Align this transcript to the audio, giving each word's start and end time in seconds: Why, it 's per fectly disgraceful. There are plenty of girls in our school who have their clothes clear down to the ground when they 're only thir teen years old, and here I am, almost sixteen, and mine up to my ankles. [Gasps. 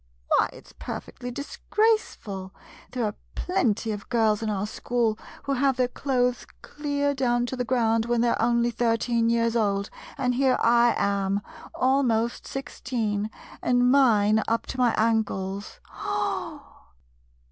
Why, 0.29 0.49
it 0.51 0.67
's 0.67 0.73
per 0.79 0.99
fectly 0.99 1.31
disgraceful. 1.31 2.55
There 2.89 3.05
are 3.05 3.13
plenty 3.35 3.91
of 3.91 4.09
girls 4.09 4.41
in 4.41 4.49
our 4.49 4.65
school 4.65 5.19
who 5.43 5.53
have 5.53 5.77
their 5.77 5.87
clothes 5.89 6.47
clear 6.63 7.13
down 7.13 7.45
to 7.45 7.55
the 7.55 7.63
ground 7.63 8.05
when 8.07 8.21
they 8.21 8.29
're 8.29 8.41
only 8.41 8.71
thir 8.71 8.97
teen 8.97 9.29
years 9.29 9.55
old, 9.55 9.91
and 10.17 10.33
here 10.33 10.57
I 10.59 10.95
am, 10.97 11.41
almost 11.75 12.47
sixteen, 12.47 13.29
and 13.61 13.91
mine 13.91 14.41
up 14.47 14.65
to 14.73 14.79
my 14.79 14.95
ankles. 14.97 15.79
[Gasps. 15.93 16.63